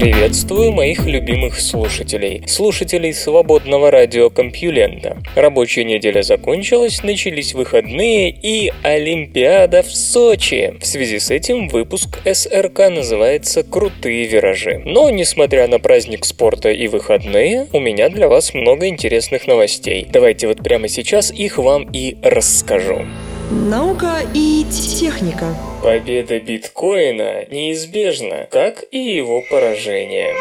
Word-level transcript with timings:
Приветствую 0.00 0.72
моих 0.72 1.04
любимых 1.04 1.60
слушателей, 1.60 2.42
слушателей 2.46 3.12
свободного 3.12 3.90
радио 3.90 4.30
Компьюлента. 4.30 5.18
Рабочая 5.36 5.84
неделя 5.84 6.22
закончилась, 6.22 7.02
начались 7.02 7.52
выходные 7.52 8.30
и 8.30 8.72
Олимпиада 8.82 9.82
в 9.82 9.94
Сочи. 9.94 10.72
В 10.80 10.86
связи 10.86 11.18
с 11.18 11.30
этим 11.30 11.68
выпуск 11.68 12.18
СРК 12.24 12.88
называется 12.88 13.62
«Крутые 13.62 14.24
виражи». 14.26 14.80
Но, 14.86 15.10
несмотря 15.10 15.68
на 15.68 15.78
праздник 15.78 16.24
спорта 16.24 16.70
и 16.70 16.88
выходные, 16.88 17.66
у 17.70 17.78
меня 17.78 18.08
для 18.08 18.28
вас 18.28 18.54
много 18.54 18.88
интересных 18.88 19.46
новостей. 19.46 20.06
Давайте 20.10 20.46
вот 20.46 20.62
прямо 20.62 20.88
сейчас 20.88 21.30
их 21.30 21.58
вам 21.58 21.86
и 21.92 22.16
расскажу. 22.22 23.04
Наука 23.52 24.20
и 24.32 24.64
техника. 24.70 25.56
Победа 25.82 26.38
биткоина 26.38 27.46
неизбежна, 27.50 28.46
как 28.48 28.84
и 28.92 28.98
его 28.98 29.42
поражение. 29.50 30.36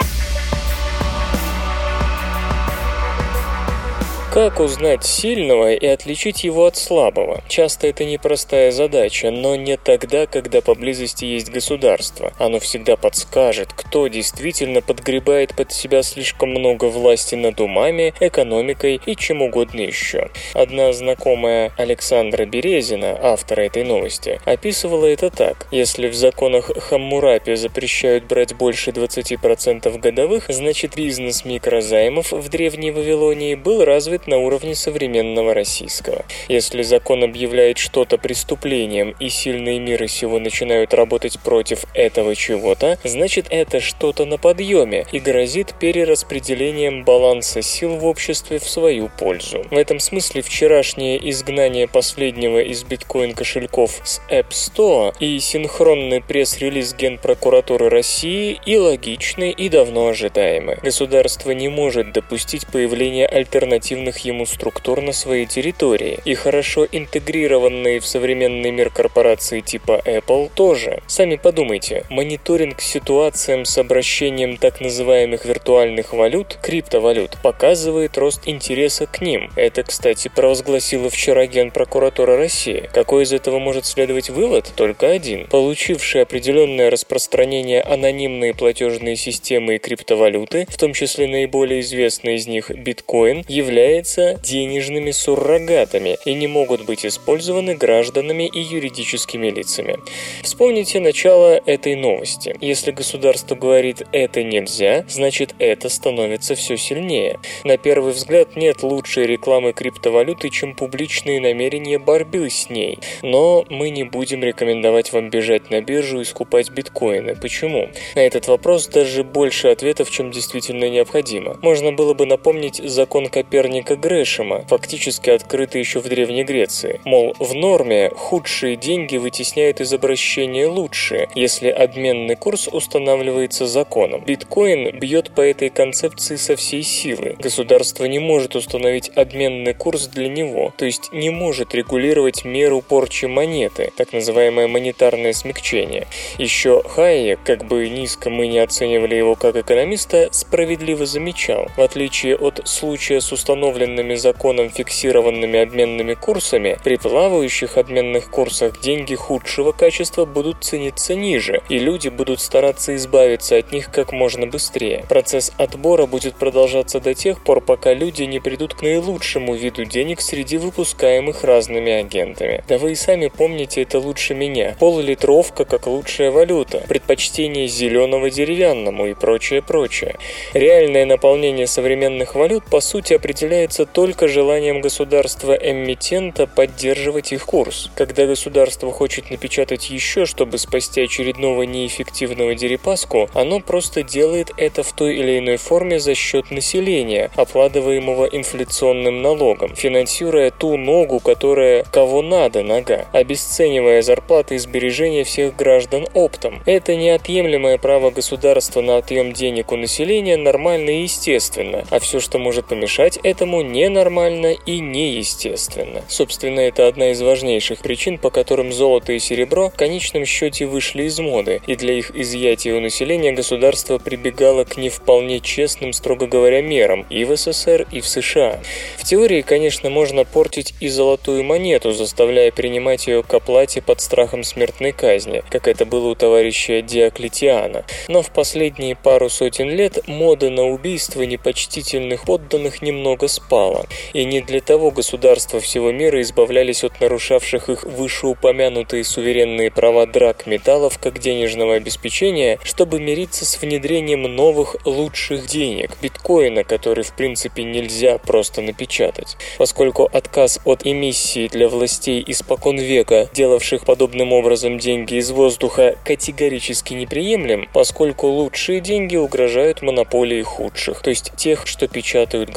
Как 4.32 4.60
узнать 4.60 5.06
сильного 5.06 5.74
и 5.74 5.88
отличить 5.88 6.44
его 6.44 6.68
от 6.68 6.78
слабого? 6.78 7.42
Часто 7.48 7.88
это 7.88 8.06
непростая 8.06 8.72
задача, 8.72 9.32
но 9.32 9.56
не 9.56 9.76
тогда, 9.76 10.28
когда 10.28 10.62
поблизости 10.62 11.26
есть 11.26 11.50
государство. 11.52 12.32
Оно 12.38 12.60
всегда 12.60 12.96
подскажет, 12.96 13.74
кто 13.74 14.08
действительно 14.08 14.84
подгребает 14.84 15.56
под 15.56 15.72
себя 15.72 16.04
слишком 16.04 16.52
много 16.52 16.86
власти 16.86 17.34
над 17.34 17.60
умами, 17.60 18.14
экономикой 18.20 19.02
и 19.04 19.16
чем 19.16 19.42
угодно 19.42 19.82
еще. 19.82 20.30
Одна 20.54 20.94
знакомая 20.94 21.74
Александра 21.78 22.46
Березина, 22.46 23.18
автора 23.20 23.62
этой 23.62 23.84
новости, 23.84 24.40
описывала 24.46 25.08
это 25.08 25.32
так. 25.32 25.66
Если 25.72 26.08
в 26.08 26.14
законах 26.14 26.70
Хаммурапи 26.78 27.56
запрещают 27.56 28.26
брать 28.26 28.54
больше 28.54 28.92
20% 28.92 29.98
годовых, 29.98 30.46
значит 30.50 30.96
бизнес 30.96 31.46
микрозаймов 31.46 32.32
в 32.32 32.48
Древней 32.50 32.92
Вавилонии 32.92 33.56
был 33.56 33.84
развит 33.84 34.19
на 34.28 34.38
уровне 34.38 34.76
современного 34.76 35.54
российского. 35.54 36.26
Если 36.48 36.82
закон 36.82 37.24
объявляет 37.24 37.78
что-то 37.78 38.18
преступлением 38.18 39.16
и 39.20 39.30
сильные 39.30 39.80
миры 39.80 40.08
сего 40.08 40.40
начинают 40.40 40.94
работать 40.94 41.40
против 41.40 41.86
этого 41.94 42.36
чего-то, 42.36 42.98
значит 43.04 43.48
это 43.50 43.80
что-то 43.80 44.26
на 44.26 44.38
подъеме 44.38 45.06
и 45.12 45.20
грозит 45.20 45.76
перераспределением 45.80 47.04
баланса 47.04 47.62
сил 47.62 47.98
в 47.98 48.06
обществе 48.06 48.60
в 48.60 48.68
свою 48.68 49.10
пользу. 49.10 49.66
В 49.70 49.78
этом 49.78 50.00
смысле 50.00 50.42
вчерашнее 50.42 51.30
изгнание 51.30 51.88
последнего 51.88 52.62
из 52.62 52.84
биткоин-кошельков 52.84 54.02
с 54.04 54.22
App 54.30 54.50
Store 54.50 55.14
и 55.20 55.40
синхронный 55.40 56.22
пресс-релиз 56.22 56.94
Генпрокуратуры 56.94 57.90
России 57.90 58.60
и 58.66 58.78
логичны, 58.78 59.52
и 59.52 59.70
давно 59.70 60.08
ожидаемы. 60.08 60.78
Государство 60.82 61.52
не 61.52 61.68
может 61.68 62.12
допустить 62.14 62.68
появления 62.68 63.28
альтернативных 63.28 64.09
нужных 64.10 64.26
ему 64.26 64.46
структур 64.46 65.02
на 65.02 65.14
своей 65.14 65.46
территории, 65.46 66.20
и 66.26 66.34
хорошо 66.34 66.88
интегрированные 66.92 68.00
в 68.00 68.06
современный 68.06 68.72
мир 68.72 68.90
корпорации 68.90 69.62
типа 69.62 70.02
Apple 70.06 70.50
тоже. 70.54 71.02
Сами 71.08 71.36
подумайте, 71.36 72.04
мониторинг 72.10 72.82
ситуациям 72.82 73.66
с 73.66 73.78
обращением 73.78 74.58
так 74.58 74.82
называемых 74.82 75.46
виртуальных 75.46 76.14
валют, 76.14 76.58
криптовалют, 76.62 77.38
показывает 77.44 78.18
рост 78.18 78.42
интереса 78.46 79.06
к 79.06 79.22
ним. 79.22 79.52
Это, 79.56 79.84
кстати, 79.84 80.32
провозгласила 80.36 81.10
вчера 81.10 81.46
Генпрокуратура 81.46 82.38
России. 82.38 82.90
Какой 82.94 83.24
из 83.24 83.34
этого 83.34 83.60
может 83.60 83.86
следовать 83.86 84.30
вывод? 84.30 84.72
Только 84.76 85.12
один. 85.12 85.46
Получившие 85.48 86.24
определенное 86.24 86.90
распространение 86.90 87.82
анонимные 87.82 88.54
платежные 88.54 89.16
системы 89.16 89.76
и 89.76 89.80
криптовалюты, 89.80 90.66
в 90.70 90.78
том 90.78 90.94
числе 90.94 91.28
наиболее 91.28 91.82
известный 91.82 92.36
из 92.36 92.48
них 92.48 92.72
биткоин, 92.72 93.44
является 93.48 93.99
являются 94.00 94.40
денежными 94.42 95.12
суррогатами 95.12 96.18
и 96.26 96.34
не 96.34 96.48
могут 96.48 96.86
быть 96.86 97.06
использованы 97.06 97.76
гражданами 97.76 98.48
и 98.48 98.60
юридическими 98.60 99.50
лицами. 99.50 99.98
Вспомните 100.42 101.00
начало 101.00 101.60
этой 101.66 101.96
новости. 101.96 102.56
Если 102.62 102.92
государство 102.92 103.56
говорит 103.56 104.04
«это 104.12 104.44
нельзя», 104.44 105.04
значит 105.10 105.56
это 105.60 105.90
становится 105.90 106.56
все 106.56 106.78
сильнее. 106.78 107.40
На 107.64 107.78
первый 107.78 108.14
взгляд 108.14 108.56
нет 108.56 108.84
лучшей 108.84 109.26
рекламы 109.26 109.74
криптовалюты, 109.74 110.50
чем 110.50 110.76
публичные 110.76 111.42
намерения 111.42 112.00
борьбы 112.00 112.50
с 112.50 112.70
ней. 112.70 113.00
Но 113.22 113.66
мы 113.70 113.90
не 113.90 114.04
будем 114.04 114.44
рекомендовать 114.44 115.12
вам 115.12 115.30
бежать 115.30 115.70
на 115.70 115.82
биржу 115.82 116.22
и 116.22 116.26
скупать 116.26 116.70
биткоины. 116.72 117.36
Почему? 117.36 117.90
На 118.16 118.20
этот 118.20 118.48
вопрос 118.48 118.88
даже 118.88 119.24
больше 119.24 119.68
ответов, 119.68 120.10
чем 120.10 120.32
действительно 120.32 120.90
необходимо. 120.90 121.58
Можно 121.62 121.92
было 121.92 122.14
бы 122.14 122.26
напомнить 122.26 122.82
закон 122.84 123.28
Коперника 123.28 123.89
Фрэнка 123.90 123.96
Грэшема, 123.96 124.66
фактически 124.68 125.32
открытый 125.32 125.82
еще 125.82 126.00
в 126.00 126.08
Древней 126.08 126.44
Греции. 126.44 127.02
Мол, 127.06 127.36
в 127.40 127.54
норме 127.56 128.12
худшие 128.16 128.76
деньги 128.76 129.18
вытесняют 129.18 129.82
из 129.82 129.92
обращения 129.94 130.68
лучшие, 130.68 131.28
если 131.36 131.70
обменный 131.70 132.36
курс 132.36 132.68
устанавливается 132.68 133.66
законом. 133.66 134.24
Биткоин 134.26 135.00
бьет 135.00 135.32
по 135.32 135.42
этой 135.42 135.70
концепции 135.70 136.36
со 136.36 136.56
всей 136.56 136.84
силы. 136.84 137.36
Государство 137.40 138.06
не 138.06 138.20
может 138.20 138.56
установить 138.56 139.12
обменный 139.16 139.74
курс 139.74 140.08
для 140.08 140.30
него, 140.30 140.72
то 140.78 140.86
есть 140.86 141.12
не 141.12 141.32
может 141.32 141.74
регулировать 141.74 142.46
меру 142.46 142.82
порчи 142.82 143.26
монеты, 143.26 143.92
так 143.98 144.14
называемое 144.14 144.68
монетарное 144.68 145.34
смягчение. 145.34 146.06
Еще 146.38 146.84
Хайек, 146.84 147.40
как 147.44 147.66
бы 147.66 147.90
низко 147.90 148.30
мы 148.30 148.48
не 148.48 148.60
оценивали 148.60 149.16
его 149.16 149.36
как 149.36 149.56
экономиста, 149.56 150.30
справедливо 150.32 151.06
замечал, 151.06 151.68
в 151.76 151.82
отличие 151.82 152.36
от 152.36 152.68
случая 152.68 153.22
с 153.22 153.32
установленным 153.32 153.79
установленными 153.80 154.16
законом 154.16 154.70
фиксированными 154.70 155.60
обменными 155.60 156.14
курсами, 156.14 156.78
при 156.84 156.98
плавающих 156.98 157.78
обменных 157.78 158.30
курсах 158.30 158.82
деньги 158.82 159.16
худшего 159.16 159.72
качества 159.72 160.26
будут 160.26 160.64
цениться 160.64 161.16
ниже, 161.16 161.62
и 161.70 161.80
люди 161.80 162.10
будут 162.10 162.42
стараться 162.42 162.96
избавиться 162.96 163.58
от 163.58 163.72
них 163.72 163.92
как 163.92 164.12
можно 164.12 164.48
быстрее. 164.48 165.06
Процесс 165.08 165.52
отбора 165.58 166.06
будет 166.06 166.36
продолжаться 166.36 167.00
до 167.00 167.14
тех 167.14 167.44
пор, 167.44 167.62
пока 167.62 167.94
люди 167.94 168.24
не 168.24 168.40
придут 168.40 168.74
к 168.74 168.82
наилучшему 168.82 169.56
виду 169.56 169.86
денег 169.86 170.22
среди 170.22 170.58
выпускаемых 170.58 171.44
разными 171.44 171.92
агентами. 171.92 172.64
Да 172.68 172.78
вы 172.78 172.92
и 172.92 172.96
сами 172.96 173.28
помните 173.28 173.84
это 173.84 174.00
лучше 174.00 174.34
меня. 174.34 174.76
Пол-литровка 174.80 175.66
как 175.66 175.88
лучшая 175.88 176.32
валюта, 176.32 176.84
предпочтение 176.88 177.68
зеленого 177.68 178.30
деревянному 178.30 179.08
и 179.08 179.14
прочее, 179.14 179.62
прочее. 179.62 180.16
Реальное 180.54 181.06
наполнение 181.06 181.68
современных 181.68 182.36
валют 182.36 182.66
по 182.66 182.82
сути 182.82 183.14
определяет 183.14 183.69
является 183.70 183.86
только 183.86 184.28
желанием 184.28 184.82
государства-эмитента 184.82 186.48
поддерживать 186.48 187.32
их 187.32 187.46
курс. 187.46 187.92
Когда 187.96 188.26
государство 188.26 188.92
хочет 188.92 189.30
напечатать 189.30 189.92
еще, 189.92 190.26
чтобы 190.26 190.58
спасти 190.58 191.02
очередного 191.02 191.64
неэффективного 191.64 192.56
дерипаску, 192.56 193.30
оно 193.36 193.60
просто 193.60 194.02
делает 194.02 194.52
это 194.58 194.82
в 194.82 194.92
той 194.94 195.18
или 195.18 195.38
иной 195.38 195.58
форме 195.58 196.00
за 196.00 196.16
счет 196.16 196.50
населения, 196.50 197.30
обкладываемого 197.36 198.26
инфляционным 198.26 199.22
налогом, 199.22 199.76
финансируя 199.76 200.50
ту 200.50 200.76
ногу, 200.76 201.20
которая 201.20 201.84
кого 201.84 202.24
надо 202.24 202.64
нога, 202.64 203.06
обесценивая 203.14 204.02
зарплаты 204.02 204.56
и 204.56 204.58
сбережения 204.58 205.24
всех 205.24 205.56
граждан 205.56 206.08
оптом. 206.16 206.64
Это 206.66 206.96
неотъемлемое 206.96 207.78
право 207.78 208.10
государства 208.10 208.82
на 208.82 208.98
отъем 208.98 209.32
денег 209.32 209.72
у 209.72 209.76
населения 209.76 210.38
нормально 210.38 210.90
и 210.90 211.04
естественно, 211.04 211.84
а 211.92 212.00
все, 212.00 212.20
что 212.20 212.40
может 212.40 212.66
помешать 212.66 213.20
этому, 213.22 213.59
ненормально 213.62 214.54
и 214.66 214.80
неестественно. 214.80 216.04
Собственно, 216.08 216.60
это 216.60 216.88
одна 216.88 217.12
из 217.12 217.22
важнейших 217.22 217.80
причин, 217.80 218.18
по 218.18 218.30
которым 218.30 218.72
золото 218.72 219.14
и 219.14 219.20
серебро 219.20 219.70
в 219.70 219.76
конечном 219.76 220.26
счете 220.26 220.66
вышли 220.66 221.04
из 221.04 221.20
моды, 221.20 221.62
и 221.68 221.76
для 221.76 221.94
их 221.94 222.16
изъятия 222.16 222.74
у 222.74 222.80
населения 222.80 223.32
государство 223.32 223.98
прибегало 223.98 224.64
к 224.64 224.78
не 224.78 224.90
вполне 224.90 225.40
честным, 225.40 225.94
строго 225.94 226.28
говоря, 226.28 226.62
мерам 226.62 227.06
и 227.10 227.24
в 227.26 227.36
СССР, 227.36 227.88
и 227.92 228.02
в 228.02 228.08
США. 228.08 228.60
В 228.98 229.04
теории, 229.04 229.42
конечно, 229.42 229.90
можно 229.90 230.26
портить 230.26 230.74
и 230.80 230.88
золотую 230.88 231.44
монету, 231.44 231.92
заставляя 231.92 232.52
принимать 232.52 233.08
ее 233.08 233.24
к 233.24 233.34
оплате 233.34 233.82
под 233.82 234.02
страхом 234.02 234.44
смертной 234.44 234.92
казни, 234.92 235.44
как 235.50 235.68
это 235.68 235.86
было 235.86 236.10
у 236.10 236.16
товарища 236.16 236.82
Диоклетиана. 236.82 237.86
Но 238.08 238.22
в 238.22 238.32
последние 238.32 238.96
пару 238.96 239.30
сотен 239.30 239.70
лет 239.70 240.08
мода 240.08 240.50
на 240.50 240.68
убийство 240.68 241.22
непочтительных 241.24 242.26
подданных 242.26 242.82
немного 242.82 243.28
спала. 243.40 243.86
И 244.14 244.26
не 244.26 244.42
для 244.42 244.62
того 244.62 244.92
государства 244.92 245.60
всего 245.60 245.92
мира 245.92 246.22
избавлялись 246.22 246.84
от 246.84 247.00
нарушавших 247.00 247.70
их 247.70 247.84
вышеупомянутые 247.84 249.04
суверенные 249.04 249.72
права 249.72 250.06
драк 250.06 250.46
металлов 250.46 251.00
как 251.00 251.20
денежного 251.20 251.76
обеспечения, 251.76 252.60
чтобы 252.64 253.00
мириться 253.00 253.46
с 253.46 253.62
внедрением 253.62 254.24
новых 254.24 254.76
лучших 254.86 255.48
денег, 255.48 255.98
биткоина, 256.02 256.64
который 256.64 257.04
в 257.04 257.14
принципе 257.14 257.64
нельзя 257.64 258.18
просто 258.18 258.62
напечатать. 258.62 259.38
Поскольку 259.58 260.10
отказ 260.12 260.60
от 260.66 260.86
эмиссии 260.86 261.48
для 261.48 261.68
властей 261.68 262.24
испокон 262.28 262.78
века, 262.78 263.30
делавших 263.34 263.86
подобным 263.86 264.34
образом 264.34 264.78
деньги 264.80 265.16
из 265.16 265.32
воздуха, 265.32 265.96
категорически 266.04 266.94
неприемлем, 266.94 267.68
поскольку 267.74 268.28
лучшие 268.28 268.82
деньги 268.82 269.16
угрожают 269.16 269.82
монополии 269.82 270.42
худших, 270.42 271.02
то 271.02 271.10
есть 271.10 271.32
тех, 271.36 271.66
что 271.68 271.88
печатают 271.88 272.50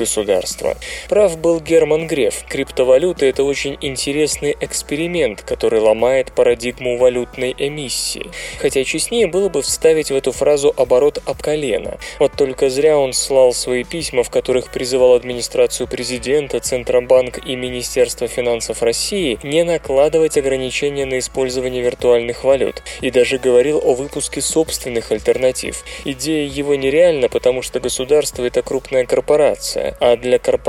Прав 1.08 1.38
был 1.38 1.60
Герман 1.60 2.06
Греф. 2.06 2.44
Криптовалюта– 2.48 3.26
это 3.26 3.44
очень 3.44 3.76
интересный 3.80 4.56
эксперимент, 4.60 5.42
который 5.42 5.80
ломает 5.80 6.32
парадигму 6.32 6.96
валютной 6.96 7.54
эмиссии. 7.56 8.30
Хотя 8.58 8.84
честнее 8.84 9.26
было 9.26 9.48
бы 9.48 9.62
вставить 9.62 10.10
в 10.10 10.14
эту 10.14 10.32
фразу 10.32 10.72
оборот 10.76 11.22
об 11.26 11.42
колено. 11.42 11.98
Вот 12.18 12.32
только 12.36 12.70
зря 12.70 12.98
он 12.98 13.12
слал 13.12 13.52
свои 13.52 13.84
письма, 13.84 14.22
в 14.22 14.30
которых 14.30 14.70
призывал 14.70 15.14
администрацию 15.14 15.86
президента, 15.86 16.60
Центробанк 16.60 17.46
и 17.46 17.56
Министерство 17.56 18.28
финансов 18.28 18.82
России 18.82 19.38
не 19.42 19.64
накладывать 19.64 20.36
ограничения 20.38 21.06
на 21.06 21.18
использование 21.18 21.82
виртуальных 21.82 22.44
валют 22.44 22.82
и 23.00 23.10
даже 23.10 23.38
говорил 23.38 23.80
о 23.82 23.94
выпуске 23.94 24.40
собственных 24.40 25.12
альтернатив. 25.12 25.84
Идея 26.04 26.48
его 26.48 26.74
нереальна, 26.74 27.28
потому 27.28 27.62
что 27.62 27.80
государство– 27.80 28.44
это 28.46 28.62
крупная 28.62 29.04
корпорация, 29.04 29.96
а 30.00 30.16
для 30.16 30.38
корпорации 30.38 30.61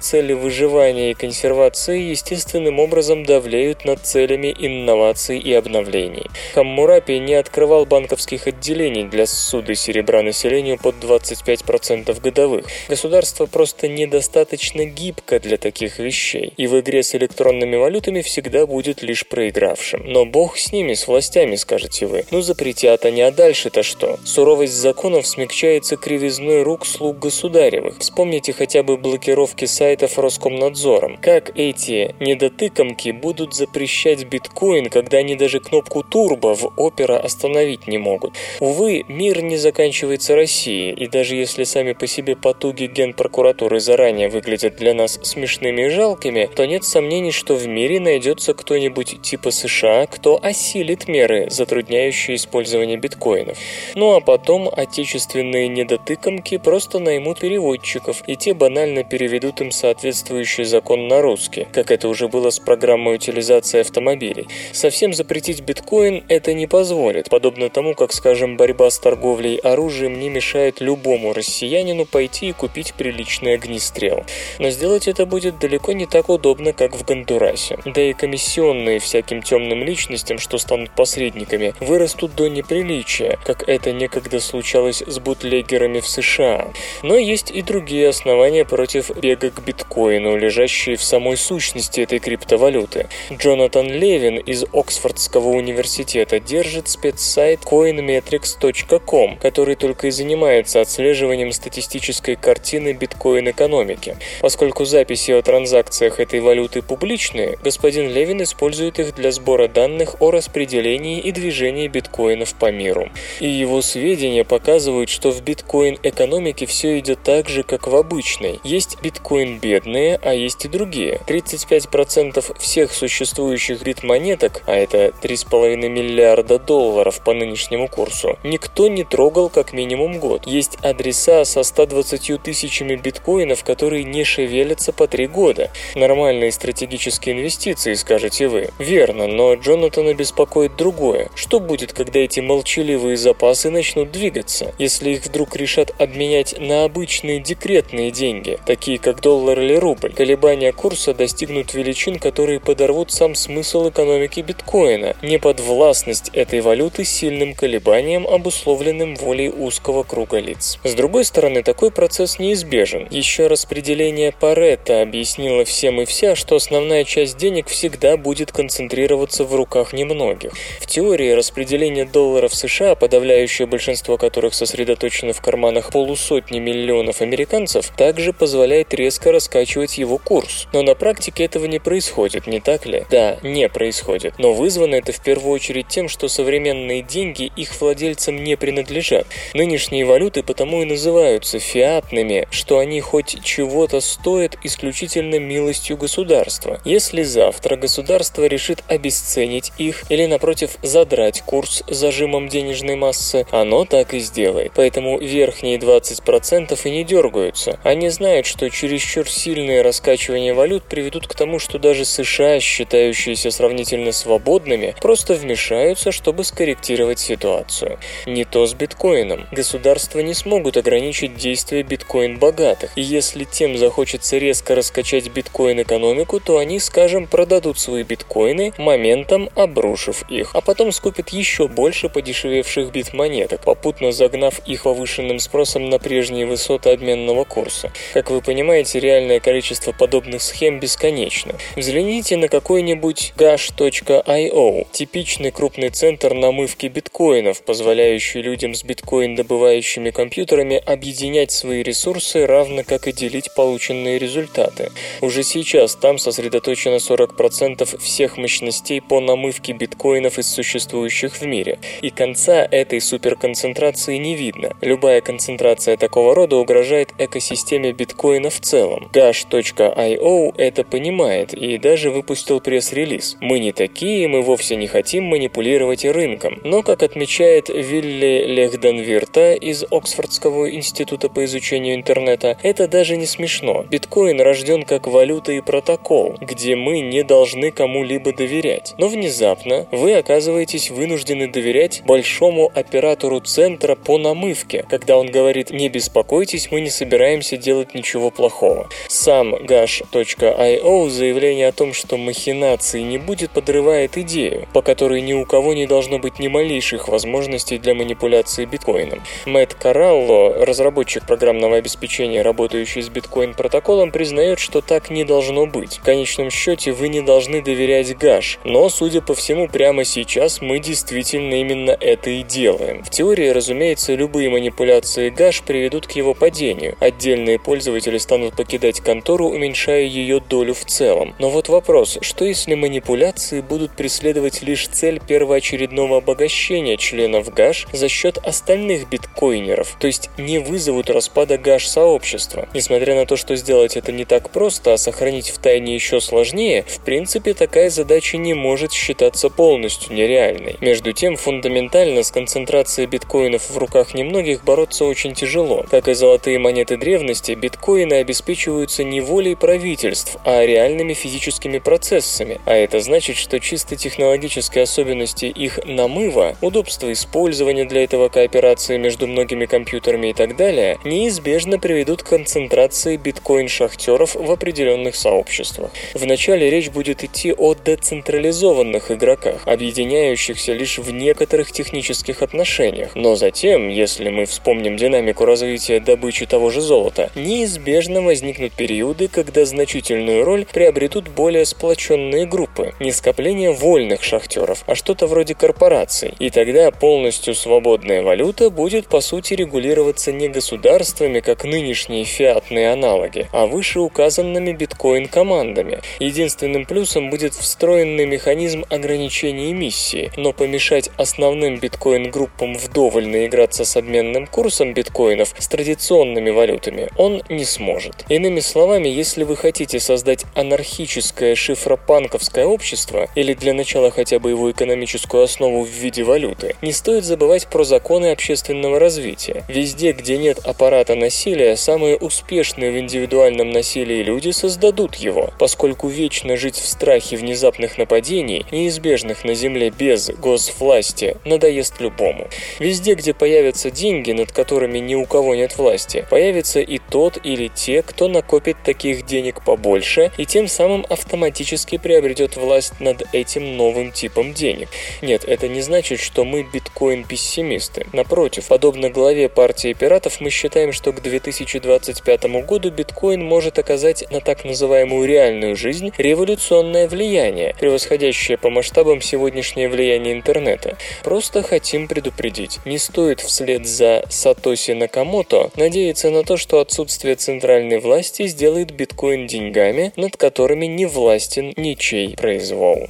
цели 0.00 0.32
выживания 0.32 1.10
и 1.10 1.14
консервации 1.14 2.10
естественным 2.10 2.78
образом 2.78 3.24
давлеют 3.24 3.84
над 3.84 4.06
целями 4.06 4.54
инноваций 4.56 5.38
и 5.38 5.52
обновлений. 5.52 6.26
Хаммурапи 6.54 7.18
не 7.18 7.34
открывал 7.34 7.84
банковских 7.86 8.46
отделений 8.46 9.04
для 9.04 9.26
ссуды 9.26 9.74
серебра 9.74 10.22
населению 10.22 10.78
под 10.78 10.96
25% 10.96 12.20
годовых. 12.20 12.66
Государство 12.88 13.46
просто 13.46 13.88
недостаточно 13.88 14.84
гибко 14.84 15.40
для 15.40 15.56
таких 15.56 15.98
вещей, 15.98 16.52
и 16.56 16.66
в 16.66 16.78
игре 16.80 17.02
с 17.02 17.14
электронными 17.14 17.76
валютами 17.76 18.20
всегда 18.22 18.66
будет 18.66 19.02
лишь 19.02 19.26
проигравшим. 19.26 20.04
Но 20.04 20.24
бог 20.24 20.56
с 20.56 20.72
ними, 20.72 20.94
с 20.94 21.08
властями, 21.08 21.56
скажете 21.56 22.06
вы. 22.06 22.24
Ну 22.30 22.42
запретят 22.42 23.04
они, 23.04 23.22
а 23.22 23.30
дальше-то 23.30 23.82
что? 23.82 24.18
Суровость 24.24 24.74
законов 24.74 25.26
смягчается 25.26 25.96
кривизной 25.96 26.62
рук 26.62 26.86
слуг 26.86 27.18
государевых. 27.18 27.98
Вспомните 27.98 28.52
хотя 28.52 28.82
бы 28.82 28.96
блокировки 29.32 29.64
сайтов 29.64 30.18
Роскомнадзором. 30.18 31.16
Как 31.16 31.56
эти 31.56 32.14
недотыкомки 32.20 33.10
будут 33.12 33.54
запрещать 33.54 34.24
биткоин, 34.24 34.90
когда 34.90 35.18
они 35.18 35.36
даже 35.36 35.58
кнопку 35.58 36.02
турбо 36.02 36.54
в 36.54 36.72
опера 36.76 37.18
остановить 37.18 37.86
не 37.86 37.96
могут? 37.98 38.34
Увы, 38.60 39.04
мир 39.08 39.42
не 39.42 39.56
заканчивается 39.56 40.36
Россией, 40.36 40.92
и 40.92 41.06
даже 41.06 41.34
если 41.34 41.64
сами 41.64 41.92
по 41.94 42.06
себе 42.06 42.36
потуги 42.36 42.84
генпрокуратуры 42.84 43.80
заранее 43.80 44.28
выглядят 44.28 44.76
для 44.76 44.92
нас 44.92 45.18
смешными 45.22 45.86
и 45.86 45.88
жалкими, 45.88 46.50
то 46.54 46.66
нет 46.66 46.84
сомнений, 46.84 47.32
что 47.32 47.54
в 47.54 47.66
мире 47.66 48.00
найдется 48.00 48.52
кто-нибудь 48.52 49.22
типа 49.22 49.50
США, 49.50 50.06
кто 50.06 50.38
осилит 50.42 51.08
меры, 51.08 51.48
затрудняющие 51.48 52.36
использование 52.36 52.98
биткоинов. 52.98 53.56
Ну 53.94 54.14
а 54.14 54.20
потом 54.20 54.68
отечественные 54.70 55.68
недотыкомки 55.68 56.58
просто 56.58 56.98
наймут 56.98 57.40
переводчиков, 57.40 58.22
и 58.26 58.36
те 58.36 58.52
банально 58.52 59.04
переведут 59.22 59.60
им 59.60 59.70
соответствующий 59.70 60.64
закон 60.64 61.06
на 61.06 61.22
русский, 61.22 61.68
как 61.72 61.92
это 61.92 62.08
уже 62.08 62.26
было 62.26 62.50
с 62.50 62.58
программой 62.58 63.14
утилизации 63.14 63.78
автомобилей. 63.78 64.48
Совсем 64.72 65.14
запретить 65.14 65.60
биткоин 65.60 66.24
это 66.28 66.54
не 66.54 66.66
позволит, 66.66 67.30
подобно 67.30 67.68
тому, 67.68 67.94
как, 67.94 68.12
скажем, 68.12 68.56
борьба 68.56 68.90
с 68.90 68.98
торговлей 68.98 69.58
оружием 69.58 70.18
не 70.18 70.28
мешает 70.28 70.80
любому 70.80 71.32
россиянину 71.32 72.04
пойти 72.04 72.48
и 72.48 72.52
купить 72.52 72.94
приличный 72.94 73.54
огнестрел. 73.54 74.24
Но 74.58 74.70
сделать 74.70 75.06
это 75.06 75.24
будет 75.24 75.60
далеко 75.60 75.92
не 75.92 76.06
так 76.06 76.28
удобно, 76.28 76.72
как 76.72 76.96
в 76.96 77.04
Гондурасе. 77.04 77.78
Да 77.84 78.02
и 78.02 78.14
комиссионные 78.14 78.98
всяким 78.98 79.40
темным 79.40 79.84
личностям, 79.84 80.40
что 80.40 80.58
станут 80.58 80.90
посредниками, 80.96 81.74
вырастут 81.78 82.34
до 82.34 82.48
неприличия, 82.48 83.38
как 83.44 83.68
это 83.68 83.92
некогда 83.92 84.40
случалось 84.40 85.00
с 85.06 85.20
бутлегерами 85.20 86.00
в 86.00 86.08
США. 86.08 86.72
Но 87.04 87.14
есть 87.14 87.52
и 87.52 87.62
другие 87.62 88.08
основания 88.08 88.64
против 88.64 89.11
бега 89.12 89.50
к 89.50 89.62
биткоину, 89.62 90.36
лежащие 90.36 90.96
в 90.96 91.02
самой 91.02 91.36
сущности 91.36 92.00
этой 92.00 92.18
криптовалюты. 92.18 93.08
Джонатан 93.30 93.86
Левин 93.86 94.38
из 94.38 94.64
Оксфордского 94.72 95.48
университета 95.48 96.40
держит 96.40 96.88
спецсайт 96.88 97.60
coinmetrics.com, 97.60 99.38
который 99.38 99.76
только 99.76 100.08
и 100.08 100.10
занимается 100.10 100.80
отслеживанием 100.80 101.52
статистической 101.52 102.36
картины 102.36 102.92
биткоин-экономики. 102.92 104.16
Поскольку 104.40 104.84
записи 104.84 105.30
о 105.32 105.42
транзакциях 105.42 106.20
этой 106.20 106.40
валюты 106.40 106.82
публичные, 106.82 107.58
господин 107.62 108.10
Левин 108.10 108.42
использует 108.42 108.98
их 108.98 109.14
для 109.14 109.32
сбора 109.32 109.68
данных 109.68 110.16
о 110.20 110.30
распределении 110.30 111.20
и 111.20 111.32
движении 111.32 111.88
биткоинов 111.88 112.54
по 112.54 112.70
миру. 112.70 113.10
И 113.40 113.48
его 113.48 113.82
сведения 113.82 114.44
показывают, 114.44 115.08
что 115.08 115.30
в 115.30 115.42
биткоин-экономике 115.42 116.66
все 116.66 116.98
идет 116.98 117.22
так 117.22 117.48
же, 117.48 117.62
как 117.62 117.86
в 117.86 117.96
обычной. 117.96 118.60
Есть 118.64 119.01
биткоин 119.02 119.58
бедные, 119.58 120.18
а 120.22 120.32
есть 120.32 120.64
и 120.64 120.68
другие. 120.68 121.20
35% 121.26 122.58
всех 122.58 122.92
существующих 122.92 123.82
бит-монеток, 123.82 124.62
а 124.66 124.74
это 124.74 125.12
3,5 125.22 125.76
миллиарда 125.88 126.58
долларов 126.58 127.20
по 127.24 127.34
нынешнему 127.34 127.88
курсу, 127.88 128.38
никто 128.44 128.88
не 128.88 129.04
трогал 129.04 129.48
как 129.48 129.72
минимум 129.72 130.18
год. 130.18 130.46
Есть 130.46 130.78
адреса 130.82 131.44
со 131.44 131.62
120 131.62 132.42
тысячами 132.42 132.96
биткоинов, 132.96 133.64
которые 133.64 134.04
не 134.04 134.24
шевелятся 134.24 134.92
по 134.92 135.06
3 135.06 135.26
года. 135.26 135.70
Нормальные 135.94 136.52
стратегические 136.52 137.34
инвестиции, 137.34 137.94
скажете 137.94 138.48
вы. 138.48 138.70
Верно, 138.78 139.26
но 139.26 139.54
Джонатана 139.54 140.14
беспокоит 140.14 140.76
другое. 140.76 141.28
Что 141.34 141.60
будет, 141.60 141.92
когда 141.92 142.20
эти 142.20 142.40
молчаливые 142.40 143.16
запасы 143.16 143.70
начнут 143.70 144.12
двигаться? 144.12 144.74
Если 144.78 145.10
их 145.10 145.24
вдруг 145.24 145.56
решат 145.56 145.92
обменять 145.98 146.54
на 146.58 146.84
обычные 146.84 147.40
декретные 147.40 148.10
деньги, 148.10 148.58
такие 148.66 148.91
как 148.98 149.20
доллар 149.20 149.60
или 149.60 149.74
рубль, 149.74 150.12
колебания 150.12 150.72
курса 150.72 151.14
достигнут 151.14 151.74
величин, 151.74 152.18
которые 152.18 152.60
подорвут 152.60 153.10
сам 153.12 153.34
смысл 153.34 153.88
экономики 153.88 154.40
биткоина, 154.40 155.16
неподвластность 155.22 156.30
этой 156.32 156.60
валюты 156.60 157.04
сильным 157.04 157.54
колебаниям, 157.54 158.26
обусловленным 158.26 159.14
волей 159.16 159.50
узкого 159.50 160.02
круга 160.02 160.38
лиц. 160.38 160.78
С 160.84 160.94
другой 160.94 161.24
стороны, 161.24 161.62
такой 161.62 161.90
процесс 161.90 162.38
неизбежен. 162.38 163.06
Еще 163.10 163.46
распределение 163.46 164.32
Паретта 164.32 165.02
объяснило 165.02 165.64
всем 165.64 166.00
и 166.00 166.04
вся, 166.04 166.34
что 166.34 166.56
основная 166.56 167.04
часть 167.04 167.36
денег 167.36 167.68
всегда 167.68 168.16
будет 168.16 168.52
концентрироваться 168.52 169.44
в 169.44 169.54
руках 169.54 169.92
немногих. 169.92 170.52
В 170.80 170.86
теории 170.86 171.30
распределение 171.30 172.04
долларов 172.04 172.54
США, 172.54 172.94
подавляющее 172.94 173.66
большинство 173.66 174.16
которых 174.16 174.54
сосредоточено 174.54 175.32
в 175.32 175.40
карманах 175.40 175.90
полусотни 175.90 176.58
миллионов 176.58 177.20
американцев, 177.20 177.88
также 177.96 178.32
позволяет 178.32 178.71
резко 178.80 179.32
раскачивать 179.32 179.98
его 179.98 180.18
курс. 180.18 180.66
Но 180.72 180.82
на 180.82 180.94
практике 180.94 181.44
этого 181.44 181.66
не 181.66 181.78
происходит, 181.78 182.46
не 182.46 182.60
так 182.60 182.86
ли? 182.86 183.04
Да, 183.10 183.38
не 183.42 183.68
происходит. 183.68 184.34
Но 184.38 184.52
вызвано 184.52 184.94
это 184.94 185.12
в 185.12 185.22
первую 185.22 185.52
очередь 185.52 185.88
тем, 185.88 186.08
что 186.08 186.28
современные 186.28 187.02
деньги 187.02 187.52
их 187.56 187.80
владельцам 187.80 188.42
не 188.42 188.56
принадлежат. 188.56 189.26
Нынешние 189.54 190.04
валюты 190.04 190.42
потому 190.42 190.82
и 190.82 190.86
называются 190.86 191.58
фиатными, 191.58 192.46
что 192.50 192.78
они 192.78 193.00
хоть 193.00 193.42
чего-то 193.44 194.00
стоят 194.00 194.56
исключительно 194.62 195.38
милостью 195.38 195.96
государства. 195.96 196.80
Если 196.84 197.22
завтра 197.22 197.76
государство 197.76 198.44
решит 198.44 198.82
обесценить 198.88 199.72
их 199.78 200.04
или, 200.10 200.26
напротив, 200.26 200.78
задрать 200.82 201.42
курс 201.42 201.82
зажимом 201.88 202.48
денежной 202.48 202.96
массы, 202.96 203.46
оно 203.50 203.84
так 203.84 204.14
и 204.14 204.18
сделает. 204.18 204.72
Поэтому 204.74 205.18
верхние 205.18 205.78
20% 205.78 206.78
и 206.84 206.90
не 206.90 207.04
дергаются. 207.04 207.78
Они 207.82 208.08
знают, 208.08 208.46
что 208.46 208.61
чересчур 208.70 209.28
сильные 209.28 209.82
раскачивания 209.82 210.54
валют 210.54 210.84
приведут 210.84 211.26
к 211.26 211.34
тому, 211.34 211.58
что 211.58 211.78
даже 211.78 212.04
США, 212.04 212.60
считающиеся 212.60 213.50
сравнительно 213.50 214.12
свободными, 214.12 214.94
просто 215.00 215.34
вмешаются, 215.34 216.12
чтобы 216.12 216.44
скорректировать 216.44 217.18
ситуацию. 217.18 217.98
Не 218.26 218.44
то 218.44 218.66
с 218.66 218.74
биткоином. 218.74 219.46
Государства 219.50 220.20
не 220.20 220.34
смогут 220.34 220.76
ограничить 220.76 221.36
действия 221.36 221.82
биткоин-богатых, 221.82 222.92
и 222.96 223.02
если 223.02 223.44
тем 223.44 223.76
захочется 223.76 224.38
резко 224.38 224.74
раскачать 224.74 225.28
биткоин-экономику, 225.28 226.38
то 226.40 226.58
они, 226.58 226.78
скажем, 226.78 227.26
продадут 227.26 227.78
свои 227.78 228.02
биткоины, 228.02 228.72
моментом 228.78 229.48
обрушив 229.54 230.24
их, 230.30 230.54
а 230.54 230.60
потом 230.60 230.92
скупят 230.92 231.30
еще 231.30 231.66
больше 231.66 232.08
подешевевших 232.08 232.92
бит-монеток, 232.92 233.62
попутно 233.64 234.12
загнав 234.12 234.60
их 234.66 234.86
повышенным 234.92 235.38
спросом 235.38 235.88
на 235.88 235.98
прежние 235.98 236.44
высоты 236.44 236.90
обменного 236.90 237.44
курса. 237.44 237.90
Как 238.12 238.30
вы 238.30 238.42
понимаете, 238.42 238.51
понимаете, 238.52 239.00
реальное 239.00 239.40
количество 239.40 239.92
подобных 239.92 240.42
схем 240.42 240.78
бесконечно. 240.78 241.54
Взгляните 241.74 242.36
на 242.36 242.48
какой-нибудь 242.48 243.32
gash.io, 243.38 244.86
типичный 244.92 245.50
крупный 245.50 245.88
центр 245.88 246.34
намывки 246.34 246.86
биткоинов, 246.88 247.62
позволяющий 247.62 248.42
людям 248.42 248.74
с 248.74 248.84
биткоин-добывающими 248.84 250.10
компьютерами 250.10 250.76
объединять 250.76 251.50
свои 251.50 251.82
ресурсы, 251.82 252.44
равно 252.44 252.82
как 252.84 253.08
и 253.08 253.12
делить 253.12 253.48
полученные 253.56 254.18
результаты. 254.18 254.90
Уже 255.22 255.44
сейчас 255.44 255.96
там 255.96 256.18
сосредоточено 256.18 256.96
40% 256.96 257.98
всех 258.02 258.36
мощностей 258.36 259.00
по 259.00 259.20
намывке 259.20 259.72
биткоинов 259.72 260.38
из 260.38 260.46
существующих 260.46 261.36
в 261.36 261.46
мире. 261.46 261.78
И 262.02 262.10
конца 262.10 262.68
этой 262.70 263.00
суперконцентрации 263.00 264.18
не 264.18 264.34
видно. 264.36 264.76
Любая 264.82 265.22
концентрация 265.22 265.96
такого 265.96 266.34
рода 266.34 266.56
угрожает 266.56 267.14
экосистеме 267.16 267.92
биткоина 267.92 268.41
в 268.50 268.60
целом. 268.60 269.10
Gash.io 269.12 270.54
это 270.56 270.84
понимает 270.84 271.54
и 271.54 271.78
даже 271.78 272.10
выпустил 272.10 272.60
пресс-релиз. 272.60 273.36
Мы 273.40 273.58
не 273.58 273.72
такие, 273.72 274.28
мы 274.28 274.42
вовсе 274.42 274.76
не 274.76 274.86
хотим 274.86 275.24
манипулировать 275.24 276.04
рынком. 276.04 276.60
Но, 276.64 276.82
как 276.82 277.02
отмечает 277.02 277.68
Вилли 277.68 278.44
Лехденвирта 278.46 279.54
из 279.54 279.84
Оксфордского 279.90 280.70
института 280.70 281.28
по 281.28 281.44
изучению 281.44 281.94
интернета, 281.94 282.56
это 282.62 282.88
даже 282.88 283.16
не 283.16 283.26
смешно. 283.26 283.84
Биткоин 283.88 284.40
рожден 284.40 284.82
как 284.82 285.06
валюта 285.06 285.52
и 285.52 285.60
протокол, 285.60 286.36
где 286.40 286.76
мы 286.76 287.00
не 287.00 287.22
должны 287.22 287.70
кому-либо 287.70 288.32
доверять. 288.32 288.94
Но 288.98 289.08
внезапно 289.08 289.86
вы 289.90 290.14
оказываетесь 290.14 290.90
вынуждены 290.90 291.48
доверять 291.48 292.02
большому 292.04 292.70
оператору 292.74 293.40
центра 293.40 293.94
по 293.94 294.18
намывке, 294.18 294.84
когда 294.88 295.16
он 295.16 295.30
говорит 295.30 295.70
«не 295.70 295.88
беспокойтесь, 295.88 296.70
мы 296.70 296.80
не 296.80 296.90
собираемся 296.90 297.56
делать 297.56 297.94
ничего 297.94 298.30
плохого». 298.32 298.88
Сам 299.08 299.54
gash.io 299.54 301.08
заявление 301.08 301.68
о 301.68 301.72
том, 301.72 301.92
что 301.92 302.16
махинации 302.16 303.00
не 303.00 303.18
будет, 303.18 303.50
подрывает 303.50 304.16
идею, 304.16 304.66
по 304.72 304.82
которой 304.82 305.20
ни 305.20 305.32
у 305.32 305.44
кого 305.44 305.74
не 305.74 305.86
должно 305.86 306.18
быть 306.18 306.38
ни 306.38 306.48
малейших 306.48 307.08
возможностей 307.08 307.78
для 307.78 307.94
манипуляции 307.94 308.64
биткоином. 308.64 309.22
Мэтт 309.46 309.74
Каралло, 309.74 310.64
разработчик 310.64 311.26
программного 311.26 311.76
обеспечения, 311.76 312.42
работающий 312.42 313.02
с 313.02 313.08
биткоин-протоколом, 313.08 314.10
признает, 314.10 314.58
что 314.58 314.80
так 314.80 315.10
не 315.10 315.24
должно 315.24 315.66
быть. 315.66 315.98
В 315.98 316.02
конечном 316.02 316.50
счете 316.50 316.92
вы 316.92 317.08
не 317.08 317.20
должны 317.20 317.62
доверять 317.62 318.16
Гаш, 318.16 318.58
но, 318.64 318.88
судя 318.88 319.20
по 319.20 319.34
всему, 319.34 319.68
прямо 319.68 320.04
сейчас 320.04 320.60
мы 320.60 320.78
действительно 320.78 321.54
именно 321.54 321.90
это 321.90 322.30
и 322.30 322.42
делаем. 322.42 323.02
В 323.04 323.10
теории, 323.10 323.48
разумеется, 323.48 324.14
любые 324.14 324.50
манипуляции 324.50 325.30
Гаш 325.30 325.62
приведут 325.62 326.06
к 326.06 326.12
его 326.12 326.34
падению. 326.34 326.96
Отдельные 327.00 327.58
пользователи 327.58 328.18
станут 328.22 328.56
покидать 328.56 329.00
контору, 329.00 329.48
уменьшая 329.48 330.04
ее 330.04 330.40
долю 330.40 330.74
в 330.74 330.84
целом. 330.84 331.34
Но 331.38 331.50
вот 331.50 331.68
вопрос, 331.68 332.18
что 332.22 332.44
если 332.44 332.74
манипуляции 332.74 333.60
будут 333.60 333.94
преследовать 333.96 334.62
лишь 334.62 334.88
цель 334.88 335.20
первоочередного 335.20 336.18
обогащения 336.18 336.96
членов 336.96 337.52
Гаш 337.52 337.86
за 337.92 338.08
счет 338.08 338.38
остальных 338.38 339.08
биткоинеров, 339.08 339.96
то 339.98 340.06
есть 340.06 340.30
не 340.38 340.58
вызовут 340.58 341.10
распада 341.10 341.58
Гаш-сообщества? 341.58 342.68
Несмотря 342.74 343.14
на 343.14 343.26
то, 343.26 343.36
что 343.36 343.56
сделать 343.56 343.96
это 343.96 344.12
не 344.12 344.24
так 344.24 344.50
просто, 344.50 344.94
а 344.94 344.98
сохранить 344.98 345.50
в 345.50 345.58
тайне 345.58 345.94
еще 345.94 346.20
сложнее, 346.20 346.84
в 346.88 347.00
принципе 347.00 347.54
такая 347.54 347.90
задача 347.90 348.36
не 348.36 348.54
может 348.54 348.92
считаться 348.92 349.50
полностью 349.50 350.14
нереальной. 350.14 350.76
Между 350.80 351.12
тем, 351.12 351.36
фундаментально 351.36 352.22
с 352.22 352.30
концентрацией 352.30 353.06
биткоинов 353.06 353.70
в 353.70 353.78
руках 353.78 354.14
немногих 354.14 354.64
бороться 354.64 355.04
очень 355.04 355.34
тяжело. 355.34 355.84
Как 355.90 356.08
и 356.08 356.14
золотые 356.14 356.58
монеты 356.58 356.96
древности, 356.96 357.52
биткоины 357.52 358.11
обеспечиваются 358.16 359.04
не 359.04 359.20
волей 359.20 359.54
правительств, 359.54 360.36
а 360.44 360.64
реальными 360.64 361.14
физическими 361.14 361.78
процессами. 361.78 362.60
А 362.66 362.74
это 362.74 363.00
значит, 363.00 363.36
что 363.36 363.58
чисто 363.60 363.96
технологические 363.96 364.84
особенности 364.84 365.46
их 365.46 365.80
намыва, 365.84 366.56
удобство 366.60 367.12
использования 367.12 367.84
для 367.84 368.04
этого 368.04 368.28
кооперации 368.28 368.98
между 368.98 369.26
многими 369.26 369.66
компьютерами 369.66 370.28
и 370.28 370.32
так 370.32 370.56
далее, 370.56 370.98
неизбежно 371.04 371.78
приведут 371.78 372.22
к 372.22 372.28
концентрации 372.28 373.16
биткоин-шахтеров 373.16 374.34
в 374.34 374.50
определенных 374.50 375.16
сообществах. 375.16 375.90
Вначале 376.14 376.70
речь 376.70 376.90
будет 376.90 377.24
идти 377.24 377.52
о 377.52 377.74
децентрализованных 377.74 379.10
игроках, 379.10 379.62
объединяющихся 379.66 380.72
лишь 380.72 380.98
в 380.98 381.10
некоторых 381.12 381.72
технических 381.72 382.42
отношениях. 382.42 383.12
Но 383.14 383.36
затем, 383.36 383.88
если 383.88 384.28
мы 384.28 384.46
вспомним 384.46 384.96
динамику 384.96 385.44
развития 385.44 386.00
добычи 386.00 386.46
того 386.46 386.70
же 386.70 386.80
золота, 386.80 387.30
неизбежно 387.34 388.01
возникнут 388.08 388.72
периоды, 388.72 389.28
когда 389.28 389.64
значительную 389.64 390.44
роль 390.44 390.66
приобретут 390.66 391.28
более 391.28 391.64
сплоченные 391.64 392.46
группы, 392.46 392.94
не 393.00 393.12
скопление 393.12 393.70
вольных 393.70 394.22
шахтеров, 394.22 394.82
а 394.86 394.94
что-то 394.94 395.26
вроде 395.26 395.54
корпораций. 395.54 396.34
И 396.38 396.50
тогда 396.50 396.90
полностью 396.90 397.54
свободная 397.54 398.22
валюта 398.22 398.70
будет 398.70 399.06
по 399.06 399.20
сути 399.20 399.54
регулироваться 399.54 400.32
не 400.32 400.48
государствами, 400.48 401.40
как 401.40 401.64
нынешние 401.64 402.24
фиатные 402.24 402.92
аналоги, 402.92 403.48
а 403.52 403.66
вышеуказанными 403.66 404.72
биткоин-командами. 404.72 406.00
Единственным 406.18 406.84
плюсом 406.86 407.30
будет 407.30 407.54
встроенный 407.54 408.26
механизм 408.26 408.84
ограничения 408.90 409.70
эмиссии, 409.70 410.30
но 410.36 410.52
помешать 410.52 411.10
основным 411.16 411.78
биткоин-группам 411.78 412.74
вдоволь 412.76 413.28
наиграться 413.28 413.84
с 413.84 413.96
обменным 413.96 414.46
курсом 414.46 414.94
биткоинов 414.94 415.54
с 415.58 415.68
традиционными 415.68 416.50
валютами 416.50 417.08
он 417.16 417.42
не 417.48 417.64
сможет. 417.64 417.91
Иными 418.28 418.60
словами, 418.60 419.08
если 419.08 419.44
вы 419.44 419.56
хотите 419.56 420.00
создать 420.00 420.44
анархическое 420.54 421.54
шифропанковское 421.54 422.66
общество, 422.66 423.28
или 423.34 423.54
для 423.54 423.74
начала 423.74 424.10
хотя 424.10 424.38
бы 424.38 424.50
его 424.50 424.70
экономическую 424.70 425.42
основу 425.42 425.82
в 425.82 425.88
виде 425.88 426.22
валюты, 426.22 426.76
не 426.82 426.92
стоит 426.92 427.24
забывать 427.24 427.66
про 427.66 427.84
законы 427.84 428.32
общественного 428.32 428.98
развития. 428.98 429.64
Везде, 429.68 430.12
где 430.12 430.38
нет 430.38 430.58
аппарата 430.64 431.14
насилия, 431.14 431.76
самые 431.76 432.16
успешные 432.16 432.92
в 432.92 432.98
индивидуальном 432.98 433.70
насилии 433.70 434.22
люди 434.22 434.50
создадут 434.50 435.16
его, 435.16 435.50
поскольку 435.58 436.08
вечно 436.08 436.56
жить 436.56 436.76
в 436.76 436.86
страхе 436.86 437.36
внезапных 437.36 437.98
нападений, 437.98 438.64
неизбежных 438.70 439.44
на 439.44 439.54
Земле 439.54 439.90
без 439.90 440.30
госвласти, 440.30 441.36
надоест 441.44 442.00
любому. 442.00 442.48
Везде, 442.78 443.14
где 443.14 443.34
появятся 443.34 443.90
деньги, 443.90 444.32
над 444.32 444.52
которыми 444.52 444.98
ни 444.98 445.14
у 445.14 445.26
кого 445.26 445.54
нет 445.54 445.76
власти, 445.78 446.26
появится 446.30 446.80
и 446.80 446.98
тот 446.98 447.38
или 447.42 447.68
те, 447.74 448.02
кто 448.02 448.28
накопит 448.28 448.76
таких 448.84 449.24
денег 449.26 449.64
побольше 449.64 450.30
и 450.38 450.46
тем 450.46 450.68
самым 450.68 451.06
автоматически 451.08 451.98
приобретет 451.98 452.56
власть 452.56 453.00
над 453.00 453.22
этим 453.32 453.76
новым 453.76 454.12
типом 454.12 454.54
денег. 454.54 454.88
Нет, 455.20 455.44
это 455.44 455.68
не 455.68 455.80
значит, 455.80 456.20
что 456.20 456.44
мы 456.44 456.62
биткоин-пессимисты. 456.62 458.06
Напротив, 458.12 458.68
подобно 458.68 459.10
главе 459.10 459.48
партии 459.48 459.92
пиратов, 459.92 460.40
мы 460.40 460.50
считаем, 460.50 460.92
что 460.92 461.12
к 461.12 461.22
2025 461.22 462.44
году 462.66 462.90
биткоин 462.90 463.44
может 463.44 463.78
оказать 463.78 464.30
на 464.30 464.40
так 464.40 464.64
называемую 464.64 465.26
реальную 465.26 465.76
жизнь 465.76 466.12
революционное 466.18 467.08
влияние, 467.08 467.74
превосходящее 467.78 468.58
по 468.58 468.70
масштабам 468.70 469.20
сегодняшнее 469.20 469.88
влияние 469.88 470.34
интернета. 470.34 470.96
Просто 471.22 471.62
хотим 471.62 472.08
предупредить, 472.08 472.80
не 472.84 472.98
стоит 472.98 473.40
вслед 473.40 473.86
за 473.86 474.24
Сатоси 474.28 474.92
Накамото 474.92 475.70
надеяться 475.76 476.30
на 476.30 476.42
то, 476.44 476.56
что 476.56 476.80
отсутствие 476.80 477.36
центральной 477.62 478.00
власти 478.00 478.44
сделает 478.48 478.90
биткоин 478.90 479.46
деньгами, 479.46 480.12
над 480.16 480.36
которыми 480.36 480.86
не 480.86 481.06
властен 481.06 481.72
ничей 481.76 482.34
произвол. 482.36 483.06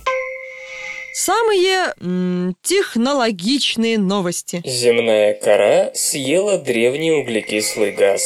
Самые 1.15 1.95
м, 2.03 2.55
технологичные 2.63 3.97
новости. 3.97 4.61
Земная 4.67 5.33
кора 5.33 5.91
съела 5.95 6.59
древний 6.59 7.13
углекислый 7.13 7.93
газ. 7.93 8.23